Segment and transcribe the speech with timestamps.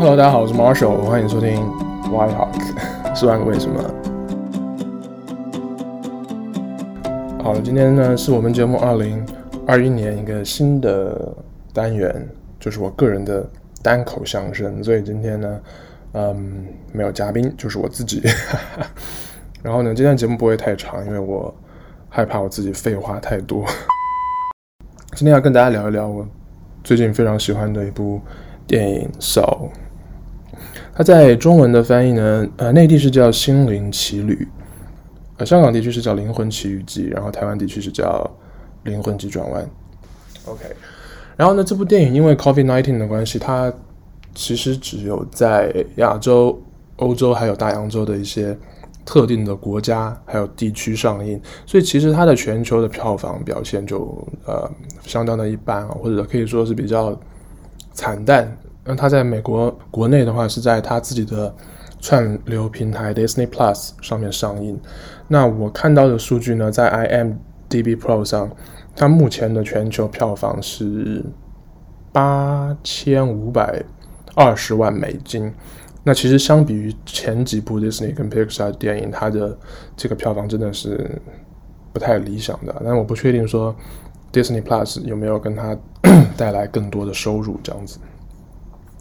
[0.00, 1.56] Hello，大家好，我是 Marshall，欢迎收听
[2.04, 3.82] Why Talk 十万个为什么。
[7.42, 9.26] 好了，今天呢是我们节目二零
[9.66, 11.34] 二一年一个新的
[11.72, 12.28] 单元，
[12.60, 13.44] 就是我个人的
[13.82, 15.60] 单口相声，所以今天呢，
[16.12, 18.22] 嗯，没有嘉宾，就是我自己。
[19.64, 21.52] 然后呢，今天节目不会太长，因为我
[22.08, 23.64] 害怕我自己废话太多。
[25.16, 26.24] 今天要跟大家聊一聊我
[26.84, 28.20] 最近非常喜欢的一部
[28.64, 29.40] 电影《So》，
[30.98, 34.34] 它在中文的翻译呢，呃，内地是叫《心灵奇旅》，
[35.36, 38.28] 呃，香港地区是叫《灵魂奇遇记》，然后台湾地区是叫
[38.90, 39.64] 《灵魂急转弯》。
[40.50, 40.64] OK，
[41.36, 43.72] 然后呢，这部电影因为 COVID-19 的关系，它
[44.34, 46.60] 其实只有在亚洲、
[46.96, 48.58] 欧洲还有大洋洲的一些。
[49.04, 54.70] 特定的国家还有地区上映，所以其实它的全球的票房表现就呃
[55.02, 57.18] 相当的一般啊，或者可以说是比较
[57.94, 58.54] 惨淡。
[58.88, 61.54] 那它在美国国内的话是在它自己的
[62.00, 64.80] 串流平台 Disney Plus 上面上映。
[65.26, 68.50] 那我看到的数据呢，在 IMDB Pro 上，
[68.96, 71.22] 它目前的全球票房是
[72.12, 73.84] 八千五百
[74.34, 75.52] 二十万美金。
[76.02, 79.54] 那其实相比于前几部 Disney 跟 Pixar 电影，它的
[79.94, 81.20] 这个票房真的是
[81.92, 82.74] 不太理想的。
[82.82, 83.76] 但我不确定说
[84.32, 85.76] Disney Plus 有没有跟它
[86.38, 87.98] 带来更多的收入这样子。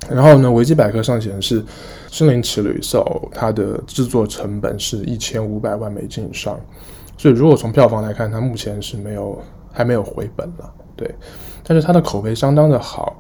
[0.10, 1.62] 然后呢，维基百科上显示，
[2.10, 6.60] 《心灵奇旅》Soul 它的制作成本是一千五百万美金以上，
[7.18, 9.42] 所以如果从票房来看，它目前是没有
[9.72, 10.74] 还没有回本了。
[10.96, 11.14] 对，
[11.64, 13.20] 但是它的口碑相当的好。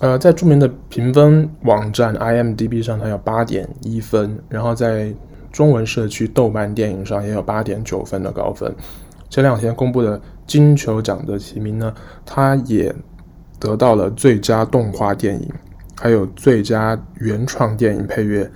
[0.00, 5.14] 呃，在著名的评分网站 IMDB 上，它有八点一分，然后在
[5.50, 8.74] 中文社区豆瓣电影上也有八点九分的高分。
[9.30, 11.94] 前两天公布的金球奖的提名呢，
[12.26, 12.94] 它也
[13.58, 15.48] 得到了最佳动画电影，
[15.96, 18.50] 还有最佳原创电影配乐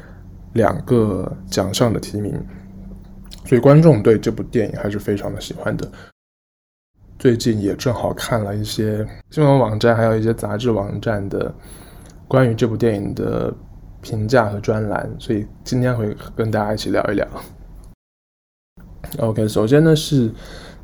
[0.54, 2.34] 两个奖项的提名，
[3.44, 5.90] 所以观众对这部电影还是非常的喜欢的。
[7.18, 11.52] 最近也正好看了一些新闻网站，还有一些杂志网站的
[12.28, 13.52] 关于这部电影的
[14.00, 17.26] 评价和专栏，所以今天会跟大家一起聊一聊。
[19.18, 20.30] OK，首先呢是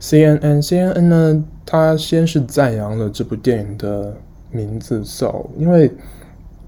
[0.01, 4.17] CNN，CNN 呢它先是赞扬了这部电影的
[4.51, 5.93] 名字 “So”，因为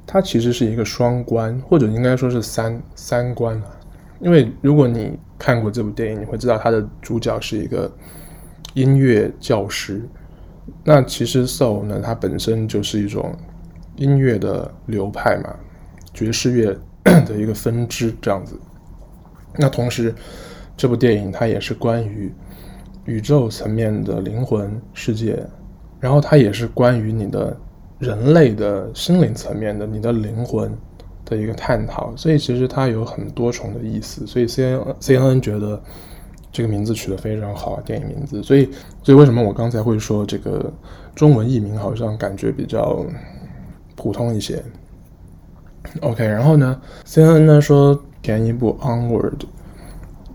[0.06, 3.70] 它其实是一个双关，或者应该说是三三关啊。
[4.20, 7.90] 因为如果你看过这部电影，你会知道它的主角是一个。
[8.74, 10.06] 音乐教师，
[10.84, 13.34] 那其实 Soul 呢，它本身就是一种
[13.94, 15.56] 音乐的流派嘛，
[16.12, 16.78] 爵士乐
[17.24, 18.60] 的一个分支这样子。
[19.56, 20.14] 那同时，
[20.76, 22.30] 这部电影它也是关于
[23.06, 25.42] 宇宙层面的灵魂世界，
[25.98, 27.58] 然后它也是关于你的
[27.98, 30.70] 人类的心灵层面的你的灵魂
[31.24, 34.26] 的一个探讨，所以其实它有很多重的意思。
[34.26, 35.80] 所以 C N C N N 觉得。
[36.52, 38.64] 这个名字取得非常好，电影名字，所以，
[39.02, 40.72] 所以为什么我刚才会说这个
[41.14, 43.04] 中文译名好像感觉比较
[43.94, 44.64] 普通一些
[46.00, 49.40] ？OK，然后呢，CNN 呢说前一部 Onward，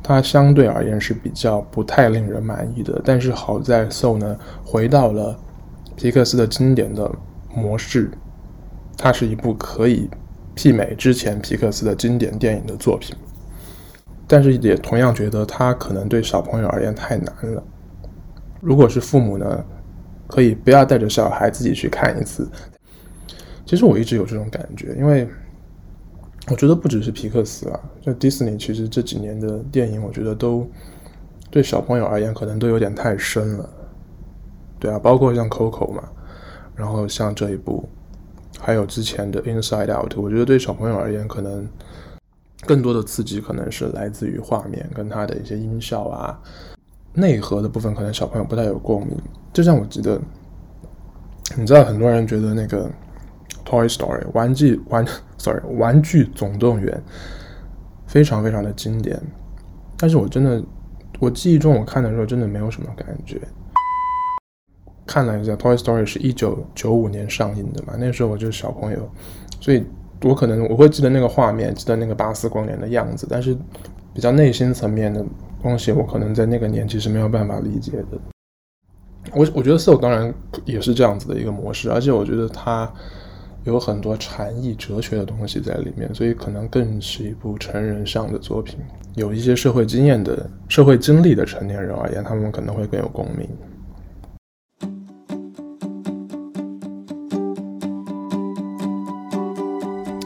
[0.03, 5.35] 它相对而言是比较不太令人满意的，但是好在 So 呢回到了
[5.95, 7.11] 皮克斯的经典的
[7.55, 8.11] 模式，
[8.97, 10.09] 它是一部可以
[10.55, 13.15] 媲美之前皮克斯的经典电影的作品。
[14.27, 17.63] 但是也同样觉得它可能对小朋友而言太难了。
[18.61, 19.65] 如果是父母呢，
[20.27, 22.49] 可以不要带着小孩自己去看一次。
[23.65, 25.27] 其实我一直有这种感觉，因为
[26.49, 30.65] 我觉得不只是皮克斯啊，就迪士尼，其实这几年的电影，我觉得都
[31.49, 33.69] 对小朋友而言可能都有点太深了。
[34.79, 36.03] 对啊，包括像 Coco 嘛，
[36.81, 37.87] 然后像这一部，
[38.59, 41.67] 还有之前的 Inside Out，我觉得对小朋友而言可能。
[42.63, 46.39] 更多的刺激可能是来自于画面跟它的一些音效啊，
[47.11, 49.17] 内核的部分可能小朋友不太有共鸣。
[49.51, 50.21] 就像我记得，
[51.57, 52.87] 你知道很多人觉得那个
[53.65, 55.03] Toy Story 玩具玩
[55.39, 57.03] ，sorry 玩具总动员
[58.05, 59.19] 非常非常的经典，
[59.97, 60.63] 但是我真的
[61.19, 63.41] 我记忆中我看的时候真的没有什么感觉。
[65.05, 69.09] 看了一下 Toy Story 是一九九五年上映的嘛，那时候我就是小朋友，
[69.59, 69.83] 所以。
[70.23, 73.57] 我可能我会记得那个画面，记得那个巴斯光年的样子，但是
[74.13, 75.25] 比较内心层面的
[75.63, 78.19] 东西，我可能在那个年纪是没有办法理解的。
[79.33, 80.31] 我我觉得 So 当然
[80.63, 82.87] 也是这样子的一个模式，而且我觉得它
[83.63, 88.77] 有很多禅意、哲学的东西在里面，所以可能更是一部成人向的作品。
[89.15, 93.49] 有一些社会经验的、社会经历的成年人而言，他们可能会更有共鸣。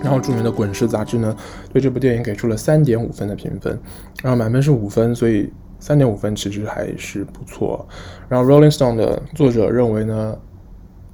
[0.06, 1.36] 然后著名的滚石杂志呢，
[1.74, 3.78] 对这部电影给出了三点五分的评分，
[4.22, 7.84] 然后满分是五分，所以三点五分其实还是不错。
[8.30, 10.38] 然后 Rolling Stone 的作者认为呢，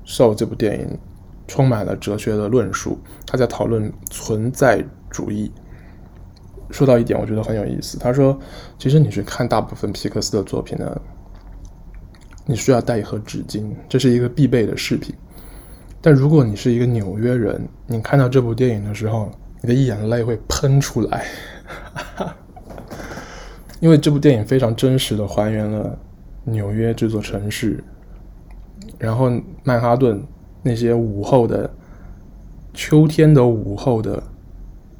[0.13, 0.99] 《So》这部电影
[1.47, 5.49] 充满了哲学的论述，他在讨论存在主义。
[6.69, 7.97] 说到一点，我觉得很有意思。
[7.97, 8.37] 他说，
[8.77, 11.01] 其实你去看大部分皮克斯的作品呢，
[12.45, 15.15] 你需要带一盒纸巾，这是一个必备的饰品。
[16.03, 19.31] 但如果你是一个纽约人，你看到这部电影的时候，
[19.61, 21.25] 你的眼泪会喷出来，
[23.79, 25.95] 因为这部电影非常真实的还原了
[26.43, 27.83] 纽约这座城市，
[28.97, 29.31] 然后
[29.63, 30.19] 曼哈顿
[30.63, 31.69] 那些午后的
[32.73, 34.23] 秋天的午后的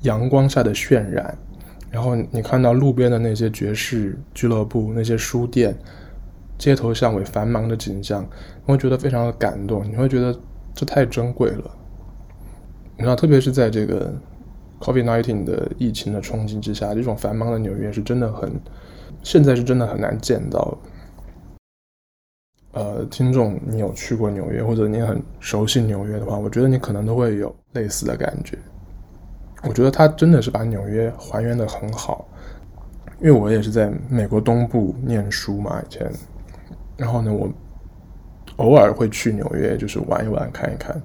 [0.01, 1.35] 阳光下的渲染，
[1.89, 5.75] 然后你看到路边的那些爵士俱乐部、那些书店、
[6.59, 8.21] 街头巷尾繁忙的景象，
[8.67, 10.39] 你会觉得非常的感动，你会觉得。
[10.73, 11.71] 这太珍贵了，
[12.97, 14.11] 你知道，特别是在这个
[14.79, 18.51] COVID-19 的疫情的冲击之下，这种繁忙的纽约是真的很，
[19.21, 20.77] 现在是真的很难见到。
[22.71, 28.57] 呃，听众，你有去过纽约，或者你很熟悉纽约的话，我觉得你可能都会有类似的感觉。
[29.63, 32.25] 我觉得他真的是把纽约还原的很好，
[33.19, 36.09] 因为我也是在美国东部念书嘛，以前，
[36.97, 37.51] 然后呢，我。
[38.61, 41.01] 偶尔会去纽约，就是玩一玩、看一看。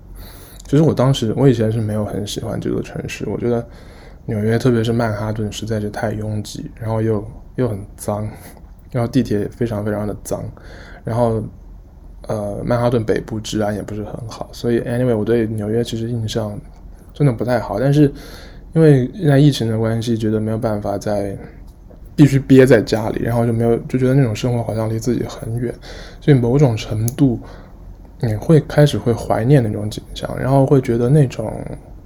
[0.67, 3.29] 其实我当时，我以前是没有很喜欢这座城市。
[3.29, 3.67] 我觉得
[4.27, 7.25] 纽约，特别是曼哈顿，实在是太拥挤，然后又
[7.55, 8.29] 又很脏，
[8.93, 10.45] 然后地铁也非常非常的脏。
[11.03, 11.43] 然后，
[12.29, 16.59] 呃，曼哈顿北部治安也不是很好，所以 anyway，我对纽约其实印象
[17.15, 17.81] 真的不太好。
[17.81, 18.13] 但是
[18.75, 21.37] 因为现在疫情的关系，觉得没有办法在。
[22.17, 25.73] 必须憋在家里，然后就没有就觉得那种生活好像离自己很远，
[26.21, 27.39] 所以某种程度
[28.21, 31.53] 你会开始会怀念那种景象，然后会觉得那种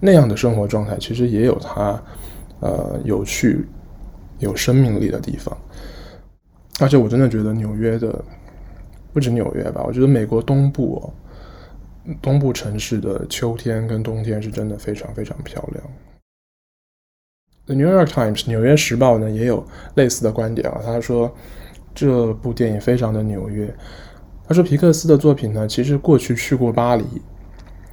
[0.00, 2.02] 那样的生活状态其实也有它
[2.58, 3.64] 呃有趣、
[4.40, 5.56] 有生命力的地方。
[6.80, 8.24] 而且我真的觉得纽约的
[9.12, 15.84] 不止纽约吧，我觉得美国东部哦，东部城市的秋天跟冬天是真的非常非常漂亮。
[17.70, 19.64] The New York Times 纽约时报呢也有
[19.94, 21.32] 类似的观点啊，他说
[21.94, 23.72] 这部电影非常的纽约。
[24.48, 27.04] 他说皮克斯的作品呢，其实过去去过巴黎，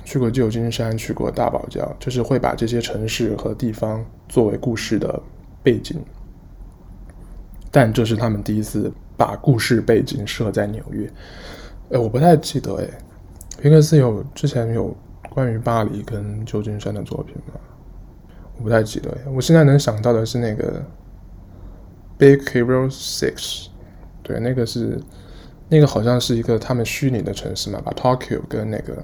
[0.04, 5.22] 去过旧金山，去过大堡礁，就是会把这些城市和地方作为故事的
[5.62, 6.04] 背景。
[7.70, 11.08] 但这是他们第一次把故事背景设在纽约。
[11.92, 12.88] 哎，我不太记得哎，
[13.62, 14.98] 皮克斯有之前有
[15.30, 17.60] 关于巴黎跟旧金山的作品吗？
[18.62, 20.82] 不太记得，我现在能想到的是那个
[22.18, 23.36] 《Big Hero Six》，
[24.24, 25.00] 对，那个是
[25.70, 29.04] 那个好像是一个他们虚拟的城市嘛，把 Tokyo 跟那个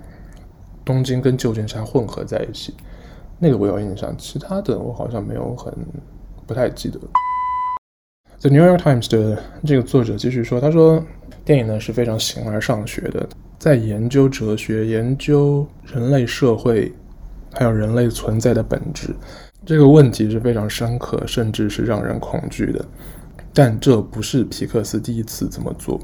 [0.83, 2.73] 东京跟旧金山混合在一起，
[3.39, 5.73] 那个我有印象，其他的我好像没有很
[6.47, 6.99] 不太记得。
[8.41, 11.01] The New York Times 的这个作者继续说，他说
[11.45, 13.29] 电影呢是非常形而上学的，
[13.59, 16.91] 在研究哲学，研究人类社会。
[17.53, 19.15] 还有人类存在的本质，
[19.65, 22.83] 这个问题是非常深刻，甚至是让人恐惧的。
[23.53, 25.99] 但这不是皮克斯第一次这么做。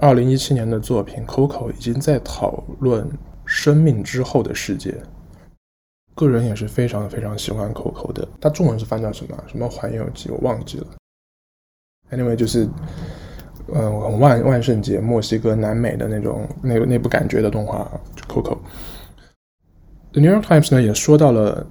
[0.00, 3.08] 二零一七年的作品《Coco》已经在讨论
[3.44, 4.94] 生命之后的世界。
[6.16, 8.26] 个人也是非常非常喜欢《Coco》的。
[8.40, 9.44] 它中文是翻叫什么？
[9.46, 10.28] 什么环游记？
[10.30, 10.86] 我忘记了。
[12.10, 12.68] Anyway，就是，
[13.72, 18.54] 嗯，万万圣节墨西哥南美的那种那那部感觉的动画，就《Coco》。
[20.12, 21.64] The New York Times 呢也说到了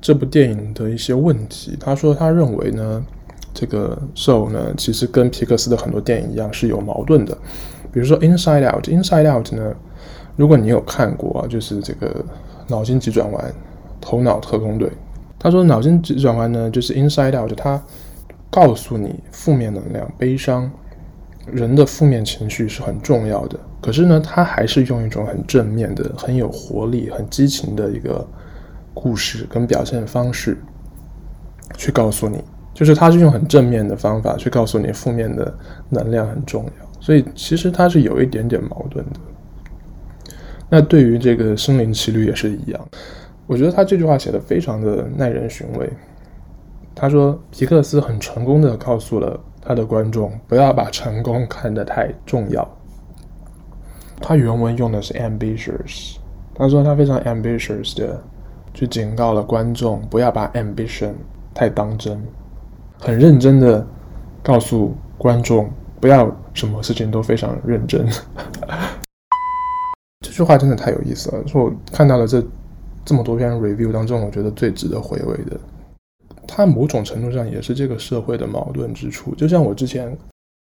[0.00, 1.76] 这部电影的一些问题。
[1.80, 3.04] 他说，他认为呢，
[3.54, 7.36] 这个 Soul 呢其实跟皮克斯的很多电影一样是有矛盾的。
[7.92, 9.74] 比如说 Inside Out，Inside Out 呢，
[10.36, 12.24] 如果你有看过啊，就是这个
[12.68, 13.52] 脑筋急转弯、
[14.00, 14.90] 头脑特工队。
[15.38, 17.82] 他说，脑筋急转弯呢就是 Inside Out，他
[18.50, 20.70] 告诉你负面能量、悲伤。
[21.46, 28.24] 人的负面情绪是很重要的，可是呢，他还是用一种很正面的、很有活力、很激情的一个
[28.94, 30.56] 故事跟表现方式
[31.76, 32.44] 去告诉你，
[32.74, 35.52] 就是他是用很正面的方法去告诉你负面的
[35.88, 39.20] 能量很重要，所以其实他是有一点点矛盾的。
[40.68, 42.88] 那对于这个《心灵奇旅》也是一样，
[43.46, 45.90] 我觉得他这句话写得非常的耐人寻味。
[46.94, 49.40] 他说皮克斯很成功的告诉了。
[49.70, 52.68] 他的观众不要把成功看得太重要。
[54.20, 56.16] 他原文用的是 ambitious，
[56.52, 58.20] 他说他非常 ambitious 的
[58.74, 61.12] 去警告了观众不要把 ambition
[61.54, 62.20] 太当真，
[62.98, 63.86] 很认真的
[64.42, 68.04] 告诉观众不要什么事情都非常认真。
[70.26, 72.44] 这句话真的太有意思了，是我看到了这
[73.04, 75.60] 这么多篇 review 当中，我觉得最值得回味的。
[76.46, 79.34] 它某种程度上也是这个社会的矛盾之处。
[79.34, 80.16] 就像我之前，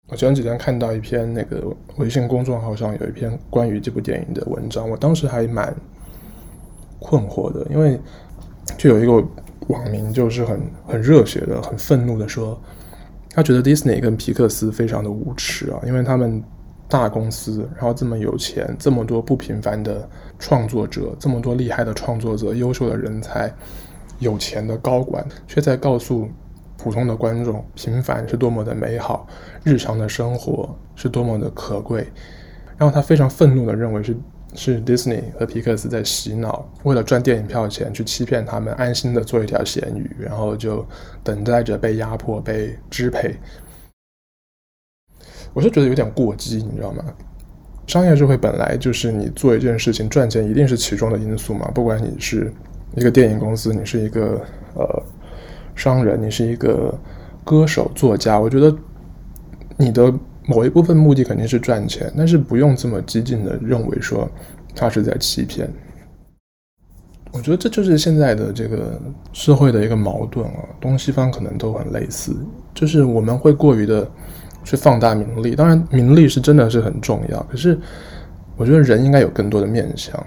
[0.09, 1.63] 我前几天看到一篇那个
[1.97, 5.75] 微信公众号上有一篇关于这部电影的文章，我当时还蛮
[6.99, 7.99] 困惑的，因为
[8.77, 9.27] 就有一个
[9.67, 12.59] 网民就是很很热血的、很愤怒的说，
[13.29, 16.43] 他觉得 Disney 跟皮克斯非常的无耻啊，因为他们
[16.87, 23.51] 大公司，然后这么有钱，这么多不平凡的创作者，这么多厉害的创作者、优秀的人才。
[24.21, 26.29] 有钱的高管却在告诉
[26.77, 29.27] 普通的观众，平凡是多么的美好，
[29.63, 32.07] 日常的生活是多么的可贵。
[32.77, 34.15] 然后他非常愤怒地认为是
[34.53, 40.85] 是 Disney 和皮克斯在洗脑，为了赚电影票钱去欺骗他们，安心的做一条咸鱼，然后就
[41.23, 43.35] 等待着被压迫、被支配。
[45.53, 47.03] 我是觉得有点过激，你知道吗？
[47.87, 52.53] 商业社会本来就是你做一件事情赚钱一定是其中的因素嘛，不管你是。
[52.95, 54.41] 一个电影公司，你是一个
[54.75, 55.03] 呃
[55.75, 56.93] 商人，你是一个
[57.43, 58.75] 歌手、作家，我觉得
[59.77, 60.13] 你的
[60.45, 64.29] 某一部分目的肯定是赚钱，但是不用这么激进的认为说
[64.75, 65.69] 他是在欺骗。
[67.33, 68.99] 我觉得这就是现在的这个
[69.31, 72.35] 社会的一个矛盾啊，东西方可能都很类似，
[72.73, 74.05] 就是我们会过于的
[74.65, 77.79] 去放大名利，当然名利是真的是很重要，可是
[78.57, 80.21] 我觉得人应该有更多的面向。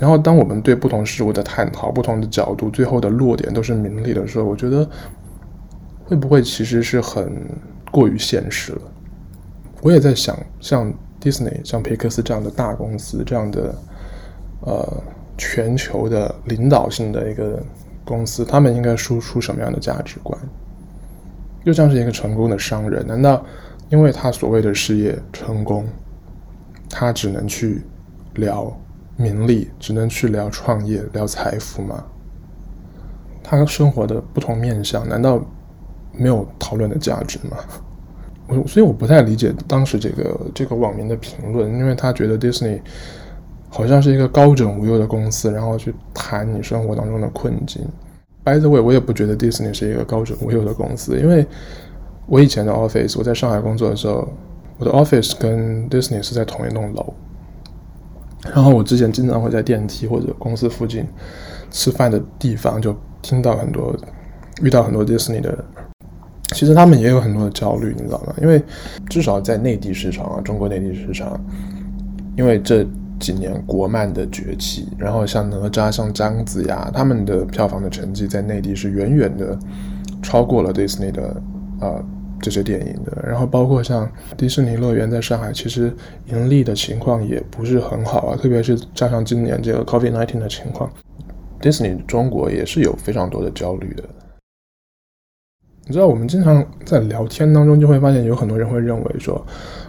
[0.00, 4.88] 然后，当我们对不同事物的探讨、不同的角度，最后的落点都是名利的时候，我觉得
[6.04, 7.32] 会不会其实是很
[7.90, 8.82] 过于现实了？
[9.82, 13.74] 我也在想，像 Disney、像皮克斯这样的大公司，这样的
[14.60, 15.02] 呃
[15.36, 17.60] 全球的领导性的一个
[18.04, 20.38] 公司，他们应该输出什么样的价值观？
[21.64, 23.44] 就像是一个成功的商人，难道
[23.88, 25.84] 因为他所谓的事业成功，
[26.88, 27.82] 他只能去
[28.34, 28.72] 聊？
[29.18, 32.04] 名利只能去聊创业、聊财富吗？
[33.42, 35.44] 他生活的不同面向，难道
[36.12, 37.56] 没有讨论的价值吗？
[38.46, 42.80] 我所以我不太理解当时这个这个网民的评论，因为他觉得 Disney
[43.68, 47.84] 好像是一个高枕无忧的公司，然后去谈你生活当中的困境。
[48.44, 51.44] By the way，我也不觉得 Disney 是一个高枕无忧的公司，因为
[52.26, 54.28] 我以前的 office，我在上海工作的时候，
[54.78, 57.12] 我的 office 跟 Disney 是在同一栋楼。
[58.54, 61.06] 然后我之前经常会在电梯或者公司附近
[61.70, 63.94] 吃饭的地方，就听到很多
[64.62, 65.64] 遇到很多迪士尼的。
[66.54, 68.34] 其实他们也有很多的焦虑，你知道吗？
[68.40, 68.62] 因为
[69.08, 71.38] 至少在内地市场啊，中国内地市场，
[72.36, 72.86] 因为这
[73.20, 79.58] 几年国漫的崛起，然后像哪吒、像姜子牙，他们的票房的成绩在内地是远远的
[80.22, 81.22] 超过了迪士尼的
[81.80, 81.88] 啊。
[81.88, 82.04] 呃
[82.40, 85.92] 这些电影的，然后包括像迪士尼乐园在上海，其实
[86.26, 90.90] 盈利的情况也不是很好啊，特别是加上今年这个 COVID-19 的情况，
[91.60, 94.04] 迪士尼中国也是有非常多的焦虑的。
[95.86, 99.42] 你知道，我们经常在聊天当中就会发现，有很多人会认为说，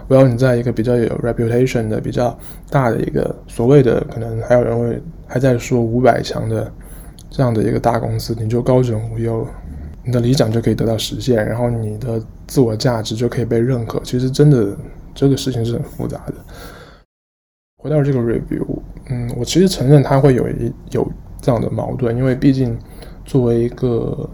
[0.08, 2.34] 我要你在一个比较有 reputation 的、比较
[2.70, 6.72] 大的一个所谓的，可能还有人会还在说五百强的
[7.28, 9.50] 这样的一个大公司，你就高枕无忧了。
[10.02, 14.00] 你的理想就可以得到实现，然后你的自我价值就可以被认可。
[14.02, 14.74] 其实真的
[15.14, 16.34] 这个事情是很复杂的。
[17.76, 18.66] 回到这个 review，
[19.10, 21.06] 嗯，我其实承认它会有一有
[21.40, 22.78] 这样的矛盾，因为毕竟
[23.24, 24.28] 作为一个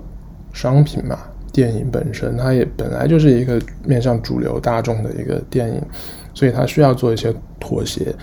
[0.52, 1.18] 商品嘛，
[1.52, 5.82] 电影本身它也本来就是一个面向主流大众的一个电影，
[6.32, 8.14] 所以它需要做一些妥协。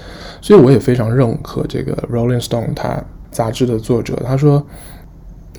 [0.42, 4.66] 所以我也非常认可这个 Rolling Stone 它杂志的作者，他说。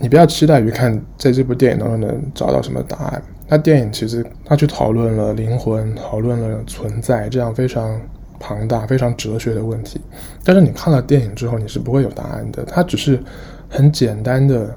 [0.01, 3.23] 你不要期待于看在这部电影当中能找到什么答案。
[3.47, 8.01] 那电影其实它去讨论了灵魂，讨论了存在这样非常
[8.41, 10.01] 庞大、非常哲学的问题。
[10.43, 12.65] 但是你看了电影之后，你是不会有答案的。
[12.65, 13.23] 它只是
[13.69, 14.77] 很简单的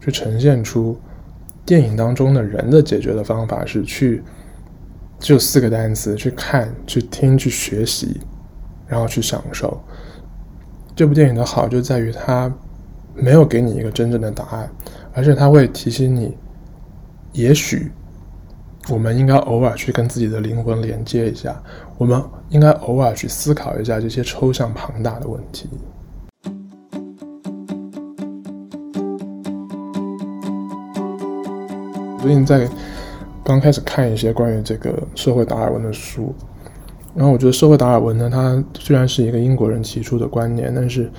[0.00, 0.98] 去呈现出
[1.66, 4.22] 电影当中的人的解决的方法是去
[5.18, 8.18] 就四个单词：去看、去听、去学习，
[8.86, 9.78] 然后去享受。
[10.96, 12.50] 这部电影的好就在于它。
[13.14, 14.70] 没有给你一个真正的答案，
[15.12, 16.36] 而且他会提醒你，
[17.32, 17.92] 也许
[18.88, 21.62] 我们应该偶尔去跟自己的灵魂连接一下，
[21.98, 25.68] 我们应该偶尔去思考一下这些抽象庞大的问题。
[32.20, 32.68] 最近在
[33.44, 36.34] 刚开始看一些关于这个社会达尔文的书，
[37.14, 41.10] 然后我觉得社会达尔文呢，他虽然是一个英国人提出的观念，但是。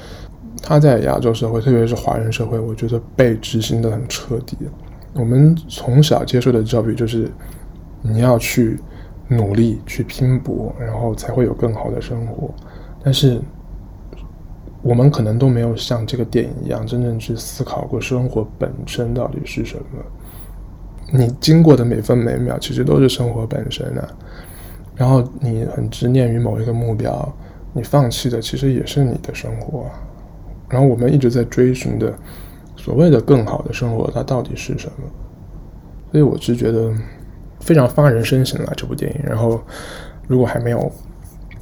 [0.62, 4.58] 他在亚洲社会，特别是华人社会，我觉得被执行的很彻底。
[5.14, 7.30] 我们从小接受的教育就是，
[8.02, 8.80] 你要去
[9.28, 12.50] 努力、去拼搏，然后才会有更好的生活。
[13.04, 13.40] 但是，
[14.82, 19.84] 我们可能都没有像这个电影一样真正去思考过生活本身到底是什么。
[21.12, 24.08] 你经过的每分每秒，其实都是生活本身啊。
[24.96, 27.32] 然后你很执念于某一个目标，
[27.72, 29.86] 你放弃的其实也是你的生活。
[30.74, 32.12] 然后我们一直在追寻的
[32.76, 35.08] 所谓的更好的生活，它到底是什么？
[36.12, 36.92] 所以我是觉得
[37.60, 39.22] 非常发人深省了这部电影。
[39.24, 39.62] 然后
[40.28, 40.92] 如果还没有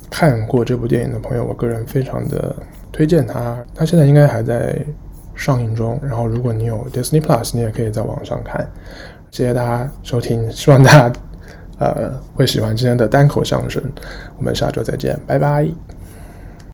[0.09, 2.55] 看过这部电影的朋友，我个人非常的
[2.91, 3.63] 推荐它。
[3.75, 4.77] 它现在应该还在
[5.35, 5.99] 上映中。
[6.01, 8.65] 然后如果你有 Disney Plus，你也可以在网上看。
[9.31, 11.13] 谢谢大家收听，希望大家
[11.79, 13.81] 呃会喜欢今天的单口相声。
[14.37, 16.00] 我们下周再见，拜拜。